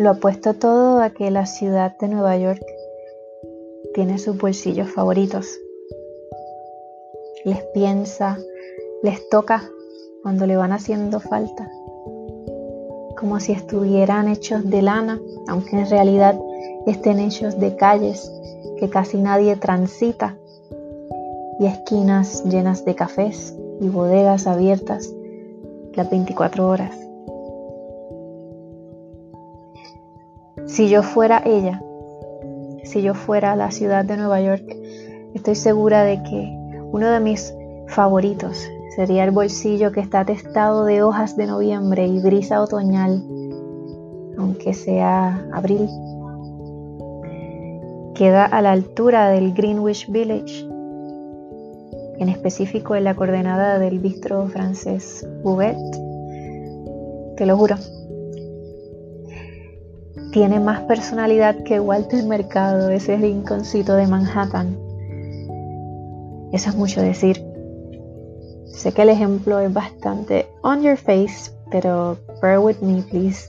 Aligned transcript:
Lo 0.00 0.08
apuesto 0.08 0.54
todo 0.54 1.02
a 1.02 1.10
que 1.10 1.30
la 1.30 1.44
ciudad 1.44 1.94
de 1.98 2.08
Nueva 2.08 2.34
York 2.38 2.64
tiene 3.92 4.16
sus 4.16 4.38
bolsillos 4.38 4.88
favoritos. 4.90 5.46
Les 7.44 7.62
piensa, 7.74 8.38
les 9.02 9.28
toca 9.28 9.62
cuando 10.22 10.46
le 10.46 10.56
van 10.56 10.72
haciendo 10.72 11.20
falta, 11.20 11.70
como 13.18 13.40
si 13.40 13.52
estuvieran 13.52 14.28
hechos 14.28 14.70
de 14.70 14.80
lana, 14.80 15.20
aunque 15.48 15.78
en 15.78 15.90
realidad 15.90 16.34
estén 16.86 17.18
hechos 17.18 17.60
de 17.60 17.76
calles 17.76 18.32
que 18.78 18.88
casi 18.88 19.18
nadie 19.18 19.54
transita 19.56 20.38
y 21.58 21.66
esquinas 21.66 22.42
llenas 22.46 22.86
de 22.86 22.94
cafés 22.94 23.54
y 23.82 23.88
bodegas 23.90 24.46
abiertas 24.46 25.12
las 25.92 26.08
24 26.08 26.66
horas. 26.66 27.09
Si 30.66 30.88
yo 30.88 31.02
fuera 31.02 31.42
ella, 31.44 31.82
si 32.84 33.02
yo 33.02 33.14
fuera 33.14 33.56
la 33.56 33.70
ciudad 33.70 34.04
de 34.04 34.16
Nueva 34.16 34.40
York, 34.40 34.64
estoy 35.34 35.54
segura 35.54 36.04
de 36.04 36.22
que 36.22 36.56
uno 36.92 37.10
de 37.10 37.20
mis 37.20 37.54
favoritos 37.88 38.68
sería 38.96 39.24
el 39.24 39.30
bolsillo 39.30 39.92
que 39.92 40.00
está 40.00 40.20
atestado 40.20 40.84
de 40.84 41.02
hojas 41.02 41.36
de 41.36 41.46
noviembre 41.46 42.06
y 42.06 42.20
brisa 42.20 42.60
otoñal, 42.60 43.22
aunque 44.38 44.74
sea 44.74 45.46
abril. 45.52 45.88
Queda 48.14 48.44
a 48.44 48.60
la 48.60 48.72
altura 48.72 49.28
del 49.30 49.54
Greenwich 49.54 50.10
Village, 50.10 50.66
en 52.18 52.28
específico 52.28 52.96
en 52.96 53.04
la 53.04 53.14
coordenada 53.14 53.78
del 53.78 53.98
bistro 53.98 54.46
francés 54.48 55.26
Bouvet. 55.42 55.78
Te 57.36 57.46
lo 57.46 57.56
juro. 57.56 57.76
Tiene 60.32 60.60
más 60.60 60.80
personalidad 60.82 61.62
que 61.64 61.80
Walter 61.80 62.24
Mercado, 62.24 62.90
ese 62.90 63.16
rinconcito 63.16 63.94
de 63.96 64.06
Manhattan 64.06 64.90
eso 66.52 66.70
es 66.70 66.76
mucho 66.76 67.00
decir. 67.00 67.44
Sé 68.66 68.92
que 68.92 69.02
el 69.02 69.10
ejemplo 69.10 69.60
es 69.60 69.72
bastante 69.72 70.48
on 70.62 70.82
your 70.82 70.96
face, 70.96 71.52
pero 71.70 72.16
bear 72.42 72.58
with 72.58 72.78
me, 72.80 73.02
please. 73.02 73.48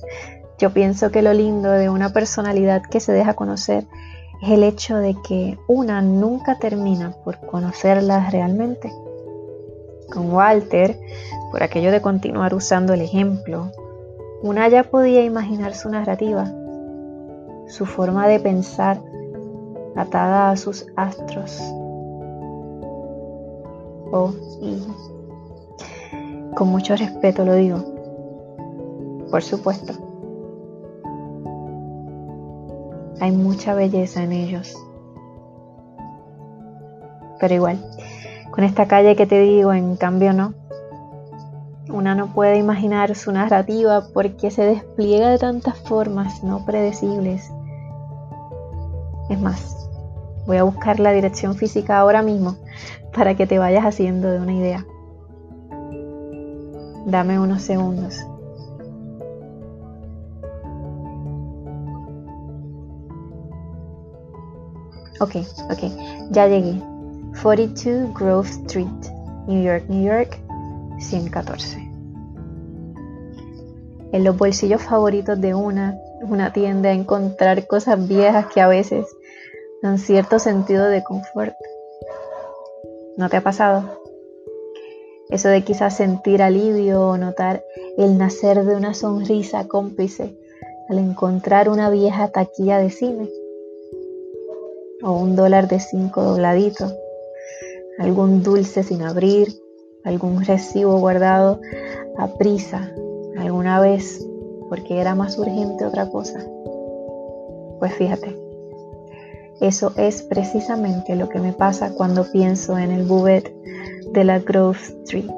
Yo 0.60 0.72
pienso 0.72 1.10
que 1.12 1.24
lo 1.24 1.34
lindo 1.34 1.72
de 1.72 1.90
una 1.90 2.14
personalidad 2.14 2.84
que 2.84 3.00
se 3.00 3.12
deja 3.12 3.34
conocer 3.34 3.86
es 4.44 4.50
el 4.52 4.64
hecho 4.64 4.98
de 4.98 5.16
que 5.28 5.58
una 5.68 6.02
nunca 6.02 6.60
termina 6.60 7.16
por 7.24 7.40
conocerla 7.40 8.30
realmente. 8.30 8.92
Con 10.14 10.32
Walter, 10.32 11.00
por 11.52 11.64
aquello 11.64 11.92
de 11.92 12.02
continuar 12.02 12.54
usando 12.54 12.94
el 12.94 13.02
ejemplo, 13.02 13.72
una 14.44 14.68
ya 14.68 14.84
podía 14.84 15.24
imaginar 15.24 15.74
su 15.74 15.90
narrativa, 15.90 16.52
su 17.72 17.86
forma 17.86 18.28
de 18.28 18.40
pensar 18.40 19.02
atada 19.96 20.52
a 20.52 20.58
sus 20.58 20.86
astros, 20.96 21.62
Oh, 24.14 24.34
y 24.60 24.86
con 26.54 26.68
mucho 26.68 26.98
respeto 26.98 27.46
lo 27.46 27.54
digo. 27.56 27.78
Por 29.32 29.42
supuesto. 29.42 29.94
Hay 33.22 33.32
mucha 33.32 33.74
belleza 33.74 34.24
en 34.24 34.34
ellos. 34.34 34.76
Pero 37.40 37.54
igual, 37.54 37.80
con 38.52 38.66
esta 38.66 38.86
calle 38.86 39.16
que 39.16 39.26
te 39.26 39.40
digo, 39.40 39.72
en 39.72 39.96
cambio 39.96 40.34
no. 40.34 40.54
Una 41.90 42.14
no 42.14 42.34
puede 42.34 42.58
imaginar 42.58 43.16
su 43.16 43.32
narrativa 43.32 44.08
porque 44.14 44.52
se 44.52 44.64
despliega 44.66 45.30
de 45.30 45.38
tantas 45.38 45.78
formas 45.80 46.44
no 46.44 46.66
predecibles. 46.66 47.50
Es 49.30 49.40
más, 49.40 49.90
voy 50.46 50.58
a 50.58 50.64
buscar 50.64 51.00
la 51.00 51.12
dirección 51.12 51.56
física 51.56 52.00
ahora 52.00 52.22
mismo 52.22 52.58
para 53.14 53.36
que 53.36 53.48
te 53.48 53.60
vayas 53.60 53.86
haciendo 53.86 54.30
de 54.30 54.40
una 54.40 54.54
idea. 54.54 54.86
Dame 57.06 57.40
unos 57.40 57.62
segundos. 57.62 58.26
Ok, 65.20 65.36
ok, 65.70 65.92
ya 66.32 66.48
llegué. 66.48 66.82
42 67.42 68.14
Grove 68.14 68.50
Street, 68.50 68.88
New 69.48 69.64
York, 69.64 69.86
New 69.88 70.04
York, 70.04 70.40
114. 71.00 71.78
En 74.14 74.24
los 74.24 74.38
bolsillos 74.38 74.82
favoritos 74.82 75.40
de 75.40 75.54
una, 75.54 75.98
una 76.30 76.54
tienda 76.54 76.90
a 76.90 76.94
encontrar 76.94 77.68
cosas 77.68 78.08
viejas 78.08 78.48
que 78.54 78.62
a 78.62 78.68
veces 78.68 79.06
dan 79.82 79.98
cierto 79.98 80.40
sentido 80.40 80.88
de 80.88 81.04
confort. 81.04 81.56
¿No 83.18 83.30
te 83.30 83.38
ha 83.38 83.42
pasado? 83.42 84.02
Eso 85.30 85.48
de 85.48 85.64
quizás 85.64 85.96
sentir 85.96 86.42
alivio 86.42 87.02
o 87.02 87.18
notar 87.18 87.64
el 87.98 88.18
nacer 88.18 88.64
de 88.66 88.76
una 88.76 88.94
sonrisa 88.94 89.68
cómplice 89.68 90.38
al 90.90 91.00
encontrar 91.00 91.70
una 91.70 91.90
vieja 91.90 92.30
taquilla 92.30 92.78
de 92.80 92.90
cine 92.90 93.30
o 95.04 95.14
un 95.14 95.36
dólar 95.36 95.68
de 95.68 95.80
cinco 95.80 96.22
dobladito, 96.22 96.92
algún 97.98 98.44
dulce 98.44 98.84
sin 98.84 99.02
abrir, 99.02 99.48
algún 100.04 100.44
recibo 100.44 101.00
guardado 101.00 101.60
a 102.18 102.28
prisa 102.38 102.94
alguna 103.38 103.80
vez 103.80 104.24
porque 104.72 105.02
era 105.02 105.16
más 105.16 105.38
urgente 105.38 105.86
otra 105.86 106.10
cosa. 106.10 106.40
Pues 107.80 107.94
fíjate, 107.96 108.38
eso 109.60 109.92
es 109.98 110.22
precisamente 110.22 111.18
lo 111.18 111.28
que 111.28 111.40
me 111.40 111.52
pasa 111.52 111.94
cuando 111.94 112.24
pienso 112.32 112.78
en 112.78 112.92
el 112.92 113.04
bouvet 113.04 113.54
de 114.14 114.24
la 114.24 114.40
Grove 114.40 114.78
Street. 115.04 115.30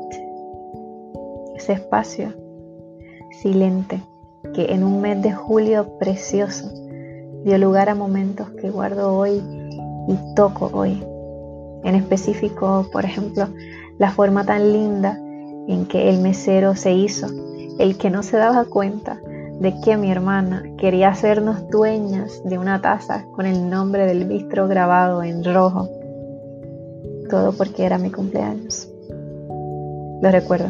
Ese 1.55 1.73
espacio 1.73 2.31
silente 3.41 4.03
que 4.53 4.65
en 4.65 4.83
un 4.83 5.01
mes 5.01 5.19
de 5.23 5.33
julio 5.33 5.97
precioso 5.97 6.71
dio 7.43 7.57
lugar 7.57 7.89
a 7.89 7.95
momentos 7.95 8.51
que 8.61 8.69
guardo 8.69 9.17
hoy 9.17 9.41
y 10.09 10.35
toco 10.35 10.69
hoy. 10.73 11.03
En 11.83 11.95
específico, 11.95 12.85
por 12.93 13.03
ejemplo, 13.03 13.47
la 13.97 14.11
forma 14.11 14.45
tan 14.45 14.71
linda 14.71 15.19
en 15.67 15.87
que 15.87 16.07
el 16.11 16.19
mesero 16.19 16.75
se 16.75 16.93
hizo, 16.93 17.25
el 17.79 17.97
que 17.97 18.09
no 18.09 18.23
se 18.23 18.37
daba 18.37 18.65
cuenta 18.65 19.19
de 19.59 19.73
que 19.81 19.97
mi 19.97 20.11
hermana 20.11 20.63
quería 20.77 21.09
hacernos 21.09 21.69
dueñas 21.69 22.41
de 22.43 22.57
una 22.57 22.81
taza 22.81 23.25
con 23.33 23.45
el 23.45 23.69
nombre 23.69 24.05
del 24.05 24.25
bistro 24.25 24.67
grabado 24.67 25.23
en 25.23 25.43
rojo. 25.43 25.89
Todo 27.29 27.53
porque 27.53 27.85
era 27.85 27.97
mi 27.97 28.11
cumpleaños. 28.11 28.89
Lo 30.21 30.31
recuerdo. 30.31 30.69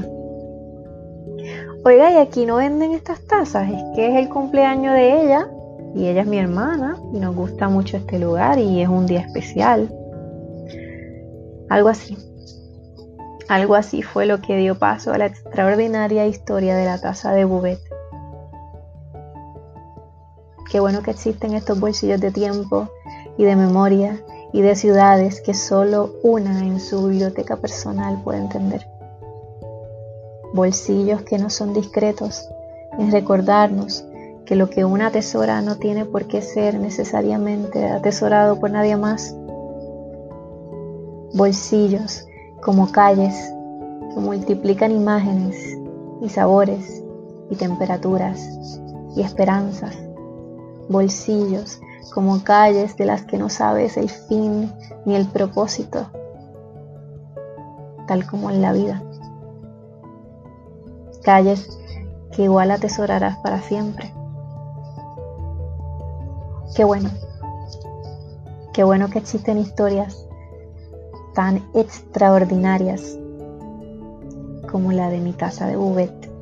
Oiga, 1.86 2.12
y 2.12 2.16
aquí 2.16 2.46
no 2.46 2.58
venden 2.58 2.94
estas 2.94 3.22
tazas, 3.26 3.70
es 3.70 3.84
que 3.96 4.08
es 4.08 4.16
el 4.16 4.30
cumpleaños 4.30 4.94
de 4.94 5.24
ella 5.24 5.50
y 5.96 6.08
ella 6.08 6.22
es 6.22 6.28
mi 6.28 6.38
hermana 6.38 6.98
y 7.14 7.20
nos 7.20 7.36
gusta 7.36 7.68
mucho 7.68 7.98
este 7.98 8.20
lugar 8.20 8.58
y 8.58 8.82
es 8.82 8.88
un 8.88 9.06
día 9.06 9.22
especial. 9.22 9.94
Algo 11.70 11.90
así. 11.90 12.18
Algo 13.54 13.76
así 13.76 14.02
fue 14.02 14.26
lo 14.26 14.42
que 14.42 14.58
dio 14.58 14.80
paso 14.80 15.14
a 15.14 15.20
la 15.20 15.28
extraordinaria 15.28 16.26
historia 16.26 16.76
de 16.76 16.86
la 16.86 17.00
taza 17.00 17.34
de 17.34 17.46
Bouvet 17.46 17.80
Qué 20.72 20.80
bueno 20.80 21.04
que 21.04 21.12
existen 21.12 21.54
estos 21.54 21.80
bolsillos 21.80 22.20
de 22.20 22.32
tiempo 22.32 22.90
y 23.38 23.44
de 23.44 23.56
memoria 23.56 24.20
y 24.54 24.62
de 24.62 24.76
ciudades 24.76 25.40
que 25.40 25.54
solo 25.54 26.16
una 26.24 26.66
en 26.66 26.80
su 26.80 27.06
biblioteca 27.06 27.58
personal 27.58 28.20
puede 28.24 28.40
entender. 28.40 28.88
Bolsillos 30.52 31.22
que 31.22 31.38
no 31.38 31.52
son 31.52 31.76
discretos 31.76 32.50
en 32.98 33.12
recordarnos 33.12 34.04
que 34.48 34.56
lo 34.56 34.72
que 34.72 34.84
una 34.84 35.08
atesora 35.10 35.62
no 35.62 35.78
tiene 35.78 36.06
por 36.06 36.26
qué 36.26 36.42
ser 36.42 36.80
necesariamente 36.80 37.86
atesorado 37.86 38.60
por 38.60 38.72
nadie 38.72 38.98
más. 38.98 39.36
Bolsillos 41.36 42.28
como 42.64 42.92
calles 42.92 43.36
que 44.14 44.20
multiplican 44.20 44.92
imágenes 44.92 45.78
y 46.22 46.30
sabores 46.30 47.04
y 47.50 47.56
temperaturas 47.56 48.40
y 49.16 49.22
esperanzas 49.22 49.96
bolsillos, 50.90 51.82
como 52.14 52.44
calles 52.44 52.96
de 52.98 53.06
las 53.06 53.24
que 53.24 53.38
no 53.38 53.50
sabes 53.50 53.98
el 53.98 54.10
fin 54.10 54.72
ni 55.06 55.16
el 55.16 55.28
propósito, 55.28 56.08
tal 58.08 58.28
como 58.28 58.50
en 58.50 58.62
la 58.62 58.74
vida. 58.74 59.02
Calles 61.24 61.80
que 62.32 62.44
igual 62.44 62.72
atesorarás 62.72 63.38
para 63.38 63.62
siempre. 63.62 64.14
Qué 66.76 66.84
bueno, 66.84 67.10
qué 68.74 68.84
bueno 68.84 69.10
que 69.10 69.20
existen 69.20 69.58
historias 69.58 70.28
tan 71.34 71.64
extraordinarias 71.74 73.18
como 74.72 74.92
la 74.92 75.10
de 75.10 75.20
mi 75.20 75.34
taza 75.34 75.68
de 75.68 75.76
Bouvet. 75.76 76.33